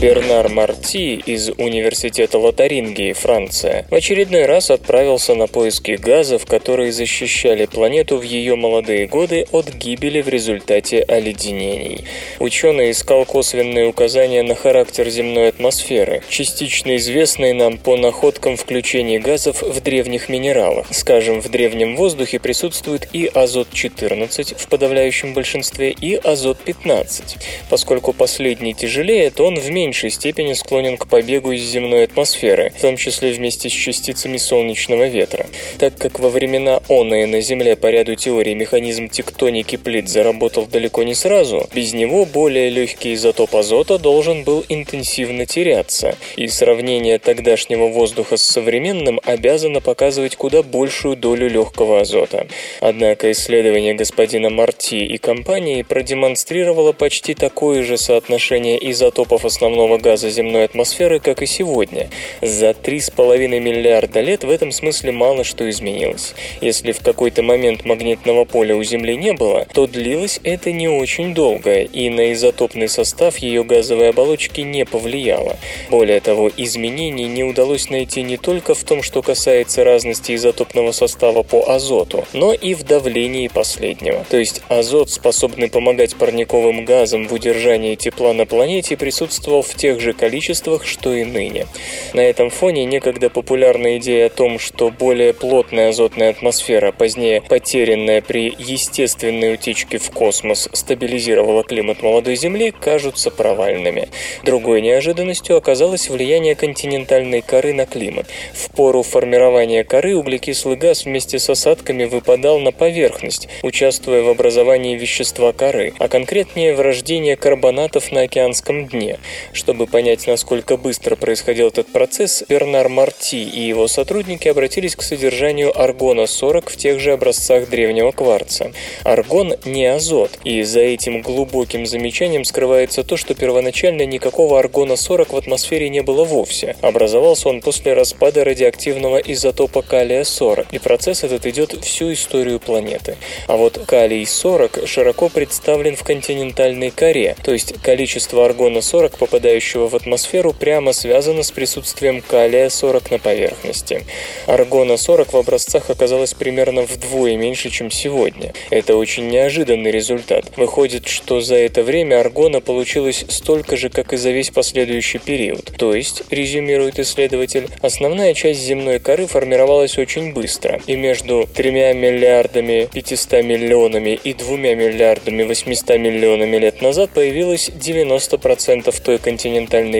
Бернар 0.00 0.48
Марти 0.48 1.16
из 1.26 1.48
Университета 1.48 2.38
Лотарингии, 2.38 3.12
Франция, 3.12 3.84
в 3.90 3.94
очередной 3.94 4.46
раз 4.46 4.70
отправился 4.70 5.34
на 5.34 5.48
поиски 5.48 5.92
газов, 5.92 6.46
которые 6.46 6.92
защищали 6.92 7.66
планету 7.66 8.16
в 8.16 8.22
ее 8.22 8.54
молодые 8.54 9.08
годы 9.08 9.48
от 9.50 9.74
гибели 9.74 10.20
в 10.20 10.28
результате 10.28 11.02
оледенений. 11.02 12.04
Ученый 12.38 12.92
искал 12.92 13.24
косвенные 13.24 13.88
указания 13.88 14.44
на 14.44 14.54
характер 14.54 15.08
земной 15.08 15.48
атмосферы, 15.48 16.22
частично 16.28 16.94
известные 16.96 17.52
нам 17.52 17.76
по 17.76 17.96
находкам 17.96 18.56
включения 18.56 19.18
газов 19.18 19.62
в 19.62 19.80
древних 19.80 20.28
минералах. 20.28 20.86
Скажем, 20.92 21.40
в 21.40 21.50
древнем 21.50 21.96
воздухе 21.96 22.38
присутствует 22.38 23.08
и 23.12 23.26
азот-14 23.26 24.56
в 24.56 24.68
подавляющем 24.68 25.34
большинстве, 25.34 25.90
и 25.90 26.14
азот-15. 26.14 27.36
Поскольку 27.68 28.12
последний 28.12 28.74
тяжелее, 28.74 29.32
то 29.32 29.44
он 29.44 29.56
в 29.56 29.68
меньшей 29.68 29.87
меньшей 29.88 30.10
степени 30.10 30.52
склонен 30.52 30.98
к 30.98 31.08
побегу 31.08 31.52
из 31.52 31.62
земной 31.62 32.04
атмосферы, 32.04 32.74
в 32.76 32.82
том 32.82 32.98
числе 32.98 33.32
вместе 33.32 33.70
с 33.70 33.72
частицами 33.72 34.36
солнечного 34.36 35.08
ветра. 35.08 35.46
Так 35.78 35.96
как 35.96 36.20
во 36.20 36.28
времена 36.28 36.82
оные 36.88 37.26
на 37.26 37.40
Земле 37.40 37.74
по 37.74 37.86
ряду 37.86 38.14
теорий 38.14 38.54
механизм 38.54 39.08
тектоники 39.08 39.76
плит 39.76 40.10
заработал 40.10 40.66
далеко 40.66 41.04
не 41.04 41.14
сразу, 41.14 41.66
без 41.74 41.94
него 41.94 42.26
более 42.26 42.68
легкий 42.68 43.14
изотоп 43.14 43.56
азота 43.56 43.98
должен 43.98 44.44
был 44.44 44.62
интенсивно 44.68 45.46
теряться, 45.46 46.16
и 46.36 46.48
сравнение 46.48 47.18
тогдашнего 47.18 47.86
воздуха 47.86 48.36
с 48.36 48.42
современным 48.42 49.20
обязано 49.24 49.80
показывать 49.80 50.36
куда 50.36 50.62
большую 50.62 51.16
долю 51.16 51.48
легкого 51.48 52.02
азота. 52.02 52.46
Однако 52.80 53.32
исследование 53.32 53.94
господина 53.94 54.50
Марти 54.50 54.96
и 54.96 55.16
компании 55.16 55.80
продемонстрировало 55.80 56.92
почти 56.92 57.32
такое 57.32 57.82
же 57.84 57.96
соотношение 57.96 58.78
изотопов 58.90 59.46
основного 59.46 59.77
газа 59.98 60.30
земной 60.30 60.64
атмосферы, 60.64 61.20
как 61.20 61.42
и 61.42 61.46
сегодня. 61.46 62.10
За 62.42 62.70
3,5 62.70 63.60
миллиарда 63.60 64.20
лет 64.20 64.44
в 64.44 64.50
этом 64.50 64.72
смысле 64.72 65.12
мало 65.12 65.44
что 65.44 65.68
изменилось. 65.70 66.34
Если 66.60 66.92
в 66.92 67.00
какой-то 67.00 67.42
момент 67.42 67.84
магнитного 67.84 68.44
поля 68.44 68.76
у 68.76 68.82
Земли 68.82 69.16
не 69.16 69.32
было, 69.32 69.66
то 69.72 69.86
длилось 69.86 70.40
это 70.42 70.72
не 70.72 70.88
очень 70.88 71.34
долго, 71.34 71.82
и 71.82 72.10
на 72.10 72.32
изотопный 72.32 72.88
состав 72.88 73.38
ее 73.38 73.62
газовой 73.62 74.10
оболочки 74.10 74.62
не 74.62 74.84
повлияло. 74.84 75.56
Более 75.90 76.20
того, 76.20 76.50
изменений 76.56 77.26
не 77.26 77.44
удалось 77.44 77.90
найти 77.90 78.22
не 78.22 78.36
только 78.36 78.74
в 78.74 78.82
том, 78.84 79.02
что 79.02 79.22
касается 79.22 79.84
разности 79.84 80.34
изотопного 80.34 80.92
состава 80.92 81.42
по 81.42 81.70
азоту, 81.70 82.24
но 82.32 82.52
и 82.52 82.74
в 82.74 82.82
давлении 82.82 83.48
последнего. 83.48 84.24
То 84.30 84.38
есть 84.38 84.62
азот, 84.68 85.10
способный 85.10 85.68
помогать 85.68 86.16
парниковым 86.16 86.84
газам 86.84 87.28
в 87.28 87.32
удержании 87.32 87.94
тепла 87.94 88.32
на 88.32 88.46
планете, 88.46 88.96
присутствовал 88.96 89.62
в 89.68 89.74
тех 89.74 90.00
же 90.00 90.12
количествах, 90.12 90.84
что 90.86 91.14
и 91.14 91.24
ныне. 91.24 91.66
На 92.14 92.20
этом 92.20 92.50
фоне 92.50 92.84
некогда 92.84 93.30
популярная 93.30 93.98
идея 93.98 94.26
о 94.26 94.30
том, 94.30 94.58
что 94.58 94.90
более 94.90 95.34
плотная 95.34 95.90
азотная 95.90 96.30
атмосфера, 96.30 96.92
позднее 96.92 97.42
потерянная 97.42 98.22
при 98.22 98.54
естественной 98.58 99.54
утечке 99.54 99.98
в 99.98 100.10
космос, 100.10 100.68
стабилизировала 100.72 101.62
климат 101.62 102.02
молодой 102.02 102.36
Земли, 102.36 102.72
кажутся 102.78 103.30
провальными. 103.30 104.08
Другой 104.44 104.80
неожиданностью 104.80 105.56
оказалось 105.56 106.08
влияние 106.08 106.54
континентальной 106.54 107.42
коры 107.42 107.72
на 107.72 107.86
климат. 107.86 108.26
В 108.54 108.70
пору 108.70 109.02
формирования 109.02 109.84
коры 109.84 110.16
углекислый 110.16 110.76
газ 110.76 111.04
вместе 111.04 111.38
с 111.38 111.48
осадками 111.50 112.04
выпадал 112.04 112.58
на 112.58 112.72
поверхность, 112.72 113.48
участвуя 113.62 114.22
в 114.22 114.28
образовании 114.28 114.96
вещества 114.96 115.52
коры, 115.52 115.92
а 115.98 116.08
конкретнее 116.08 116.74
в 116.74 116.80
рождении 116.80 117.34
карбонатов 117.34 118.12
на 118.12 118.22
океанском 118.22 118.86
дне. 118.86 119.18
Чтобы 119.58 119.88
понять, 119.88 120.28
насколько 120.28 120.76
быстро 120.76 121.16
происходил 121.16 121.66
этот 121.66 121.88
процесс, 121.88 122.44
Бернар 122.48 122.88
Марти 122.88 123.42
и 123.42 123.60
его 123.62 123.88
сотрудники 123.88 124.46
обратились 124.46 124.94
к 124.94 125.02
содержанию 125.02 125.76
аргона-40 125.76 126.70
в 126.70 126.76
тех 126.76 127.00
же 127.00 127.10
образцах 127.10 127.68
древнего 127.68 128.12
кварца. 128.12 128.70
Аргон 129.02 129.56
не 129.64 129.86
азот, 129.86 130.30
и 130.44 130.62
за 130.62 130.78
этим 130.78 131.22
глубоким 131.22 131.86
замечанием 131.86 132.44
скрывается 132.44 133.02
то, 133.02 133.16
что 133.16 133.34
первоначально 133.34 134.06
никакого 134.06 134.60
аргона-40 134.60 135.32
в 135.32 135.36
атмосфере 135.36 135.88
не 135.88 136.02
было 136.02 136.22
вовсе. 136.22 136.76
Образовался 136.80 137.48
он 137.48 137.60
после 137.60 137.94
распада 137.94 138.44
радиоактивного 138.44 139.18
изотопа 139.18 139.82
калия-40, 139.82 140.68
и 140.70 140.78
процесс 140.78 141.24
этот 141.24 141.46
идет 141.46 141.72
всю 141.84 142.12
историю 142.12 142.60
планеты. 142.60 143.16
А 143.48 143.56
вот 143.56 143.76
калий-40 143.84 144.86
широко 144.86 145.28
представлен 145.28 145.96
в 145.96 146.04
континентальной 146.04 146.92
коре, 146.92 147.34
то 147.42 147.52
есть 147.52 147.72
количество 147.82 148.44
аргона-40, 148.46 149.18
попадающего 149.48 149.88
в 149.88 149.94
атмосферу, 149.94 150.52
прямо 150.52 150.92
связано 150.92 151.42
с 151.42 151.50
присутствием 151.50 152.20
калия-40 152.20 153.12
на 153.12 153.18
поверхности. 153.18 154.04
Аргона-40 154.46 155.30
в 155.32 155.36
образцах 155.36 155.88
оказалось 155.88 156.34
примерно 156.34 156.82
вдвое 156.82 157.36
меньше, 157.36 157.70
чем 157.70 157.90
сегодня. 157.90 158.52
Это 158.70 158.96
очень 158.96 159.28
неожиданный 159.28 159.90
результат. 159.90 160.44
Выходит, 160.56 161.06
что 161.06 161.40
за 161.40 161.56
это 161.56 161.82
время 161.82 162.20
аргона 162.20 162.60
получилось 162.60 163.24
столько 163.28 163.76
же, 163.76 163.88
как 163.88 164.12
и 164.12 164.16
за 164.18 164.30
весь 164.30 164.50
последующий 164.50 165.18
период. 165.18 165.72
То 165.78 165.94
есть, 165.94 166.22
резюмирует 166.30 166.98
исследователь, 166.98 167.68
основная 167.80 168.34
часть 168.34 168.60
земной 168.60 168.98
коры 168.98 169.26
формировалась 169.26 169.96
очень 169.96 170.34
быстро, 170.34 170.80
и 170.86 170.96
между 170.96 171.48
3 171.54 171.70
миллиардами 171.94 172.88
500 172.92 173.44
миллионами 173.44 174.18
и 174.22 174.34
2 174.34 174.56
миллиардами 174.56 175.42
800 175.42 175.98
миллионами 175.98 176.56
лет 176.58 176.82
назад 176.82 177.10
появилось 177.14 177.70
90% 177.70 178.94
той 179.02 179.18
континентальной 179.18 179.37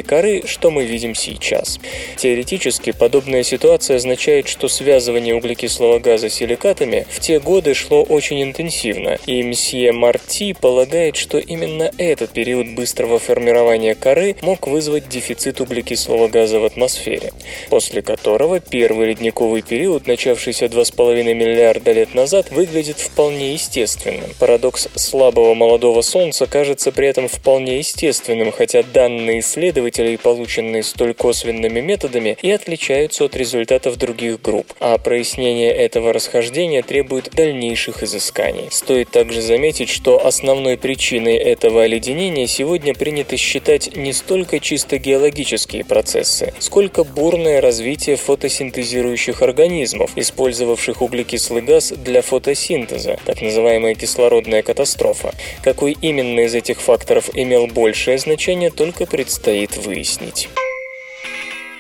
коры, 0.02 0.42
что 0.46 0.70
мы 0.70 0.84
видим 0.84 1.14
сейчас. 1.14 1.78
Теоретически, 2.16 2.92
подобная 2.92 3.42
ситуация 3.42 3.96
означает, 3.96 4.48
что 4.48 4.68
связывание 4.68 5.34
углекислого 5.34 5.98
газа 5.98 6.28
с 6.28 6.34
силикатами 6.34 7.06
в 7.10 7.20
те 7.20 7.38
годы 7.40 7.74
шло 7.74 8.02
очень 8.02 8.42
интенсивно, 8.42 9.18
и 9.26 9.42
мсье 9.42 9.92
Марти 9.92 10.52
полагает, 10.52 11.16
что 11.16 11.38
именно 11.38 11.90
этот 11.98 12.30
период 12.30 12.68
быстрого 12.74 13.18
формирования 13.18 13.94
коры 13.94 14.36
мог 14.42 14.66
вызвать 14.66 15.08
дефицит 15.08 15.60
углекислого 15.60 16.28
газа 16.28 16.58
в 16.58 16.64
атмосфере, 16.64 17.32
после 17.68 18.02
которого 18.02 18.60
первый 18.60 19.08
ледниковый 19.08 19.62
период, 19.62 20.06
начавшийся 20.06 20.66
2,5 20.66 21.34
миллиарда 21.34 21.92
лет 21.92 22.14
назад, 22.14 22.50
выглядит 22.50 22.98
вполне 22.98 23.52
естественным. 23.52 24.30
Парадокс 24.38 24.88
слабого 24.94 25.54
молодого 25.54 26.02
Солнца 26.02 26.46
кажется 26.46 26.92
при 26.92 27.08
этом 27.08 27.28
вполне 27.28 27.78
естественным, 27.78 28.52
хотя 28.52 28.82
данные 28.82 29.27
исследователей, 29.40 30.18
полученные 30.18 30.82
столь 30.82 31.14
косвенными 31.14 31.80
методами, 31.80 32.36
и 32.42 32.50
отличаются 32.50 33.24
от 33.24 33.36
результатов 33.36 33.96
других 33.96 34.40
групп, 34.40 34.72
а 34.80 34.98
прояснение 34.98 35.70
этого 35.70 36.12
расхождения 36.12 36.82
требует 36.82 37.30
дальнейших 37.32 38.02
изысканий. 38.02 38.68
Стоит 38.70 39.10
также 39.10 39.42
заметить, 39.42 39.88
что 39.88 40.24
основной 40.24 40.76
причиной 40.76 41.36
этого 41.36 41.82
оледенения 41.82 42.46
сегодня 42.46 42.94
принято 42.94 43.36
считать 43.36 43.96
не 43.96 44.12
столько 44.12 44.60
чисто 44.60 44.98
геологические 44.98 45.84
процессы, 45.84 46.54
сколько 46.58 47.04
бурное 47.04 47.60
развитие 47.60 48.16
фотосинтезирующих 48.16 49.42
организмов, 49.42 50.12
использовавших 50.16 51.02
углекислый 51.02 51.62
газ 51.62 51.92
для 51.92 52.22
фотосинтеза, 52.22 53.18
так 53.24 53.42
называемая 53.42 53.94
кислородная 53.94 54.62
катастрофа. 54.62 55.32
Какой 55.62 55.96
именно 56.00 56.40
из 56.40 56.54
этих 56.54 56.80
факторов 56.80 57.30
имел 57.34 57.66
большее 57.66 58.18
значение, 58.18 58.70
только 58.70 59.06
предстоит 59.10 59.76
выяснить. 59.76 60.48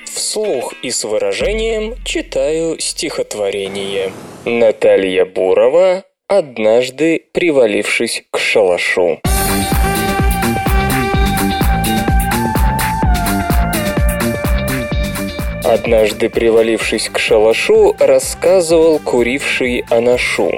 Вслух 0.06 0.74
и 0.82 0.90
с 0.90 1.04
выражением 1.04 1.94
читаю 2.04 2.78
стихотворение. 2.78 4.12
Наталья 4.44 5.24
Бурова, 5.24 6.04
однажды 6.26 7.24
привалившись 7.32 8.24
к 8.30 8.38
шалашу. 8.38 9.20
Однажды 15.64 16.30
привалившись 16.30 17.10
к 17.10 17.18
шалашу, 17.18 17.94
рассказывал 17.98 18.98
куривший 18.98 19.84
анашу. 19.90 20.50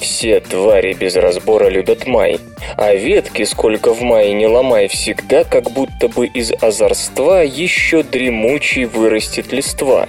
Все 0.00 0.40
твари 0.40 0.92
без 0.92 1.16
разбора 1.16 1.68
любят 1.68 2.06
май, 2.06 2.38
а 2.76 2.94
ветки, 2.94 3.44
сколько 3.44 3.94
в 3.94 4.02
мае 4.02 4.34
не 4.34 4.46
ломай, 4.46 4.88
всегда 4.88 5.44
как 5.44 5.70
будто 5.70 6.08
бы 6.08 6.26
из 6.26 6.52
озорства 6.60 7.42
еще 7.42 8.02
дремучий 8.02 8.84
вырастет 8.84 9.52
листва. 9.52 10.08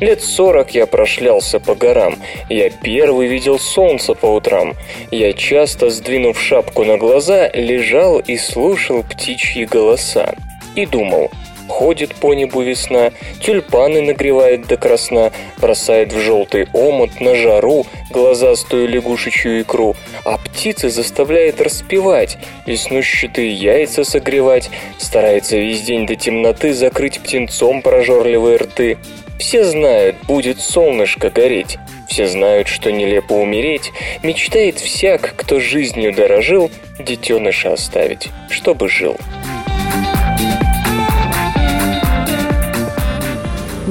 Лет 0.00 0.22
сорок 0.22 0.74
я 0.74 0.86
прошлялся 0.86 1.60
по 1.60 1.74
горам, 1.74 2.18
я 2.48 2.70
первый 2.70 3.28
видел 3.28 3.58
солнце 3.58 4.14
по 4.14 4.26
утрам. 4.26 4.74
Я 5.10 5.32
часто, 5.32 5.90
сдвинув 5.90 6.40
шапку 6.40 6.84
на 6.84 6.96
глаза, 6.96 7.48
лежал 7.54 8.18
и 8.18 8.36
слушал 8.36 9.02
птичьи 9.02 9.64
голоса. 9.64 10.34
И 10.74 10.86
думал, 10.86 11.30
Ходит 11.68 12.14
по 12.14 12.34
небу 12.34 12.62
весна, 12.62 13.10
тюльпаны 13.40 14.02
нагревает 14.02 14.66
до 14.66 14.76
красна, 14.76 15.32
бросает 15.58 16.12
в 16.12 16.20
желтый 16.20 16.68
омут 16.72 17.20
на 17.20 17.34
жару 17.34 17.86
глазастую 18.10 18.88
лягушечью 18.88 19.62
икру, 19.62 19.96
а 20.24 20.36
птицы 20.38 20.90
заставляет 20.90 21.60
распевать, 21.60 22.38
веснущатые 22.66 23.52
яйца 23.52 24.04
согревать, 24.04 24.70
старается 24.98 25.56
весь 25.56 25.82
день 25.82 26.06
до 26.06 26.16
темноты 26.16 26.74
закрыть 26.74 27.20
птенцом 27.20 27.82
прожорливые 27.82 28.58
рты. 28.58 28.98
Все 29.38 29.64
знают, 29.64 30.16
будет 30.28 30.60
солнышко 30.60 31.28
гореть, 31.30 31.78
все 32.08 32.26
знают, 32.26 32.68
что 32.68 32.92
нелепо 32.92 33.32
умереть, 33.32 33.90
мечтает 34.22 34.78
всяк, 34.78 35.34
кто 35.36 35.58
жизнью 35.58 36.14
дорожил, 36.14 36.70
детеныша 37.00 37.72
оставить, 37.72 38.28
чтобы 38.48 38.88
жил. 38.88 39.16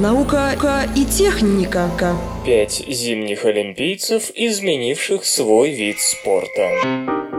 Наука 0.04 0.86
и 0.94 1.06
техника. 1.06 1.88
Пять 2.44 2.84
зимних 2.88 3.46
олимпийцев, 3.46 4.30
изменивших 4.34 5.24
свой 5.24 5.70
вид 5.70 5.98
спорта. 5.98 7.33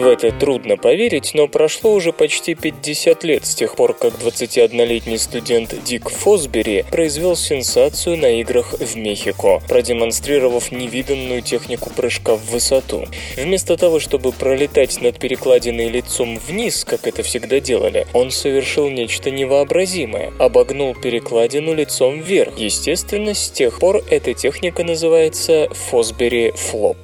В 0.00 0.06
это 0.06 0.32
трудно 0.32 0.78
поверить, 0.78 1.32
но 1.34 1.46
прошло 1.46 1.92
уже 1.92 2.14
почти 2.14 2.54
50 2.54 3.22
лет 3.22 3.44
с 3.44 3.54
тех 3.54 3.76
пор, 3.76 3.92
как 3.92 4.14
21-летний 4.14 5.18
студент 5.18 5.74
Дик 5.84 6.08
Фосбери 6.08 6.86
произвел 6.90 7.36
сенсацию 7.36 8.16
на 8.16 8.40
играх 8.40 8.72
в 8.80 8.96
Мехико, 8.96 9.60
продемонстрировав 9.68 10.72
невиданную 10.72 11.42
технику 11.42 11.90
прыжка 11.90 12.36
в 12.36 12.50
высоту. 12.50 13.08
Вместо 13.36 13.76
того, 13.76 14.00
чтобы 14.00 14.32
пролетать 14.32 15.02
над 15.02 15.18
перекладиной 15.18 15.90
лицом 15.90 16.38
вниз, 16.38 16.86
как 16.86 17.06
это 17.06 17.22
всегда 17.22 17.60
делали, 17.60 18.06
он 18.14 18.30
совершил 18.30 18.88
нечто 18.88 19.30
невообразимое, 19.30 20.32
обогнул 20.38 20.94
перекладину 20.94 21.74
лицом 21.74 22.22
вверх. 22.22 22.56
Естественно, 22.56 23.34
с 23.34 23.50
тех 23.50 23.78
пор 23.78 24.02
эта 24.08 24.32
техника 24.32 24.82
называется 24.82 25.68
Фосбери 25.90 26.54
Флоп. 26.56 26.96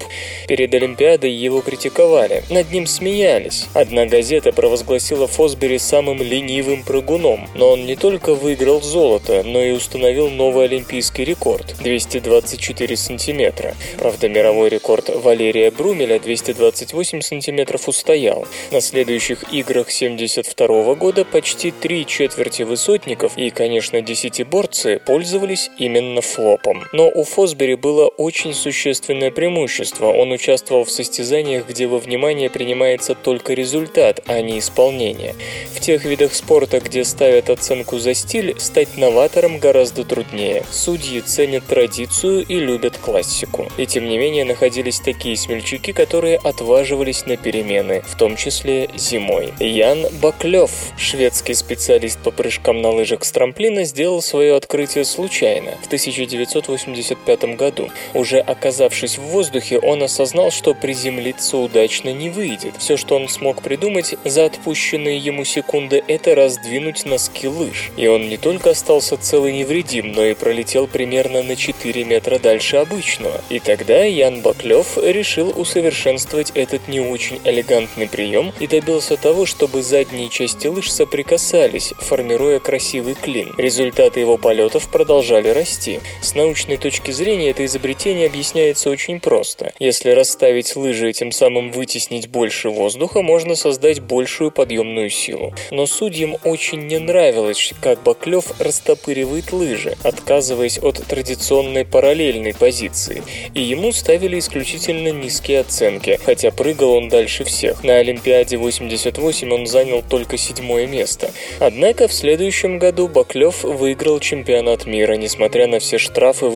Перед 0.49 0.73
Олимпиадой 0.73 1.33
его 1.33 1.61
критиковали, 1.61 2.43
над 2.49 2.73
ним 2.73 2.86
смеялись. 2.87 3.67
Одна 3.75 4.07
газета 4.07 4.53
провозгласила 4.53 5.27
Фосбери 5.27 5.79
самым 5.79 6.23
ленивым 6.23 6.83
прыгуном, 6.83 7.49
но 7.55 7.71
он 7.73 7.87
не 7.87 7.97
только 7.97 8.35
выиграл 8.35 8.81
золото, 8.83 9.43
но 9.45 9.63
и 9.63 9.73
установил 9.73 10.29
новый 10.29 10.67
олимпийский 10.67 11.25
рекорд– 11.25 11.75
224 11.83 12.97
сантиметра. 12.97 13.75
Правда, 13.99 14.29
мировой 14.29 14.69
рекорд 14.69 15.09
Валерия 15.09 15.71
Брумеля 15.71 16.19
228 16.19 17.21
сантиметров 17.21 17.89
устоял. 17.89 18.47
На 18.71 18.81
следующих 18.81 19.53
играх 19.53 19.91
72 19.91 20.95
года 20.95 21.25
почти 21.25 21.71
три 21.71 22.07
четверти 22.07 22.63
высотников 22.63 23.37
и, 23.37 23.51
конечно, 23.51 24.01
десятиборцы 24.01 25.01
пользовались 25.05 25.71
именно 25.79 26.21
флопом. 26.21 26.85
Но 26.93 27.09
у 27.09 27.25
Фосбери 27.25 27.75
было 27.75 28.07
очень 28.09 28.55
существенное 28.55 29.31
преимущество. 29.31 30.07
Он 30.07 30.33
участвовал 30.33 30.85
в 30.85 30.91
состязаниях, 30.91 31.69
где 31.69 31.87
во 31.87 31.99
внимание 31.99 32.51
принимается 32.77 33.15
только 33.15 33.55
результат, 33.55 34.21
а 34.27 34.41
не 34.43 34.59
исполнение. 34.59 35.35
В 35.75 35.81
тех 35.81 36.05
видах 36.05 36.35
спорта, 36.35 36.81
где 36.81 37.05
ставят 37.05 37.49
оценку 37.49 37.99
за 37.99 38.13
стиль, 38.13 38.55
стать 38.59 38.99
новатором 38.99 39.59
гораздо 39.59 40.05
труднее. 40.05 40.63
Судьи 40.71 41.23
ценят 41.23 41.65
традицию 41.67 42.45
и 42.47 42.57
любят 42.57 42.99
классику. 42.99 43.69
И 43.79 43.87
тем 43.87 44.07
не 44.09 44.19
менее 44.19 44.45
находились 44.45 45.01
такие 45.01 45.37
смельчаки, 45.37 45.93
которые 45.93 46.37
отваживались 46.37 47.25
на 47.25 47.39
перемены, 47.39 48.03
в 48.07 48.17
том 48.17 48.37
числе 48.37 48.91
зимой. 48.95 49.55
Ян 49.59 50.07
Баклев, 50.21 50.71
шведский 50.99 51.55
специалист 51.55 52.19
по 52.19 52.31
прыжкам 52.31 52.83
на 52.83 52.91
лыжах 52.91 53.25
с 53.25 53.33
трамплина, 53.33 53.85
сделал 53.85 54.21
свое 54.21 54.55
открытие 54.55 55.07
случайно, 55.07 55.73
в 55.83 55.87
1985 55.87 57.57
году. 57.57 57.89
Уже 58.13 58.39
оказавшись 58.39 59.17
в 59.17 59.23
воздухе, 59.23 59.79
он 59.79 60.03
осознал, 60.03 60.51
что 60.51 60.75
приземлиться 60.75 61.57
удачно 61.57 62.13
не 62.13 62.29
выйдет. 62.29 62.66
Все, 62.79 62.97
что 62.97 63.17
он 63.17 63.29
смог 63.29 63.63
придумать 63.63 64.15
за 64.25 64.47
отпущенные 64.47 65.19
ему 65.19 65.45
секунды, 65.45 66.03
это 66.07 66.35
раздвинуть 66.35 67.05
носки 67.07 67.49
лыж. 67.49 67.91
И 67.97 68.07
он 68.07 68.29
не 68.29 68.37
только 68.37 68.71
остался 68.71 69.17
цел 69.17 69.47
и 69.47 69.53
невредим, 69.53 70.13
но 70.13 70.25
и 70.25 70.35
пролетел 70.35 70.87
примерно 70.87 71.43
на 71.43 71.57
4 71.57 72.05
метра 72.05 72.39
дальше 72.39 72.77
обычного. 72.77 73.41
И 73.49 73.59
тогда 73.59 74.05
Ян 74.05 74.41
Баклев 74.41 74.99
решил 74.99 75.53
усовершенствовать 75.57 76.53
этот 76.55 76.89
не 76.89 77.01
очень 77.01 77.41
элегантный 77.45 78.09
прием 78.09 78.53
и 78.61 78.67
добился 78.67 79.17
того, 79.17 79.47
чтобы 79.47 79.83
задние 79.83 80.29
части 80.29 80.67
лыж 80.67 80.91
соприкасались, 80.91 81.93
формируя 81.99 82.61
красивый 82.61 83.15
клин. 83.15 83.55
Результаты 83.59 84.21
его 84.21 84.39
полетов 84.39 84.91
продолжали 84.91 85.49
расти. 85.49 86.01
С 86.23 86.35
научной 86.35 86.77
точки 86.77 87.11
зрения 87.11 87.51
это 87.51 87.65
изобретение 87.65 88.27
объясняется 88.27 88.91
очень 88.91 89.21
просто. 89.21 89.73
Если 89.79 90.11
расставить 90.11 90.77
лыжи 90.77 91.11
и 91.11 91.13
тем 91.13 91.33
самым 91.33 91.71
вытеснить 91.71 92.29
больше 92.57 92.71
воздуха, 92.71 93.21
можно 93.21 93.55
создать 93.55 94.01
большую 94.01 94.51
подъемную 94.51 95.11
силу. 95.11 95.53
Но 95.71 95.87
судьям 95.87 96.37
очень 96.43 96.87
не 96.87 96.99
нравилось, 96.99 97.75
как 97.83 98.03
Баклев 98.03 98.59
растопыривает 98.59 99.53
лыжи, 99.53 99.95
отказываясь 100.03 100.79
от 100.79 100.97
традиционной 101.07 101.85
параллельной 101.85 102.55
позиции, 102.55 103.23
и 103.53 103.61
ему 103.61 103.93
ставили 103.93 104.39
исключительно 104.39 105.09
низкие 105.09 105.61
оценки, 105.61 106.19
хотя 106.25 106.51
прыгал 106.51 106.93
он 106.93 107.11
дальше 107.11 107.45
всех. 107.45 107.85
На 107.85 107.97
Олимпиаде 107.97 108.57
88 108.57 109.53
он 109.53 109.67
занял 109.67 110.03
только 110.03 110.39
седьмое 110.39 110.87
место. 110.87 111.31
Однако 111.61 112.09
в 112.09 112.13
следующем 112.15 112.79
году 112.79 113.09
Баклев 113.09 113.65
выиграл 113.65 114.19
чемпионат 114.21 114.87
мира, 114.87 115.15
несмотря 115.17 115.67
на 115.67 115.79
все 115.79 115.99
штрафы. 115.99 116.56